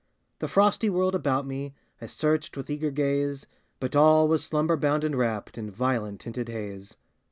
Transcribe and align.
The 0.39 0.47
frosty 0.47 0.89
world 0.89 1.13
about 1.13 1.45
me 1.45 1.75
I 2.01 2.07
searched 2.07 2.57
with 2.57 2.71
eager 2.71 2.89
gaze, 2.89 3.45
But 3.79 3.95
all 3.95 4.27
was 4.27 4.43
slumber 4.43 4.75
bound 4.75 5.03
and 5.03 5.15
wrapped 5.15 5.59
In 5.59 5.69
violet 5.69 6.17
tinted 6.17 6.49
haze. 6.49 6.97